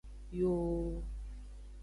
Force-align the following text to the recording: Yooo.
Yooo. 0.39 0.97